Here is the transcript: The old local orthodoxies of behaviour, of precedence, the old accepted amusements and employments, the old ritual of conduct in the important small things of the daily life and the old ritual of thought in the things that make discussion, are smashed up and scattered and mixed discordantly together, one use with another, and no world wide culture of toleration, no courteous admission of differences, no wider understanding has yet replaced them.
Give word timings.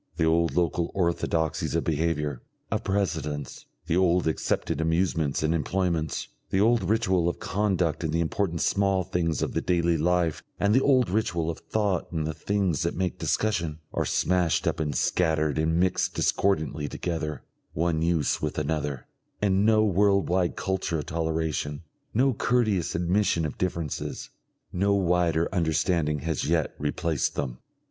The 0.17 0.25
old 0.25 0.55
local 0.55 0.89
orthodoxies 0.95 1.75
of 1.75 1.83
behaviour, 1.83 2.41
of 2.71 2.83
precedence, 2.83 3.67
the 3.85 3.95
old 3.97 4.25
accepted 4.27 4.81
amusements 4.81 5.43
and 5.43 5.53
employments, 5.53 6.27
the 6.49 6.59
old 6.59 6.81
ritual 6.89 7.29
of 7.29 7.37
conduct 7.39 8.03
in 8.03 8.09
the 8.09 8.19
important 8.19 8.61
small 8.61 9.03
things 9.03 9.43
of 9.43 9.53
the 9.53 9.61
daily 9.61 9.99
life 9.99 10.41
and 10.59 10.73
the 10.73 10.81
old 10.81 11.07
ritual 11.11 11.51
of 11.51 11.59
thought 11.59 12.07
in 12.11 12.23
the 12.23 12.33
things 12.33 12.81
that 12.81 12.95
make 12.95 13.19
discussion, 13.19 13.77
are 13.93 14.03
smashed 14.03 14.65
up 14.65 14.79
and 14.79 14.95
scattered 14.95 15.59
and 15.59 15.79
mixed 15.79 16.15
discordantly 16.15 16.87
together, 16.89 17.43
one 17.73 18.01
use 18.01 18.41
with 18.41 18.57
another, 18.57 19.05
and 19.39 19.67
no 19.67 19.85
world 19.85 20.29
wide 20.29 20.55
culture 20.55 20.97
of 20.97 21.05
toleration, 21.05 21.83
no 22.11 22.33
courteous 22.33 22.95
admission 22.95 23.45
of 23.45 23.55
differences, 23.59 24.31
no 24.73 24.95
wider 24.95 25.47
understanding 25.53 26.21
has 26.21 26.49
yet 26.49 26.73
replaced 26.79 27.35
them. 27.35 27.59